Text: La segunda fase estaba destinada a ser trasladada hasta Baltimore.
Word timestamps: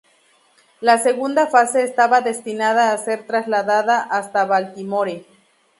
La 0.79 0.97
segunda 0.97 1.45
fase 1.45 1.83
estaba 1.83 2.21
destinada 2.21 2.91
a 2.91 2.97
ser 2.97 3.27
trasladada 3.27 4.01
hasta 4.01 4.45
Baltimore. 4.45 5.27